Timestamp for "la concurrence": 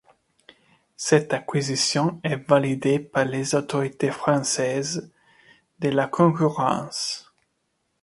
5.89-7.31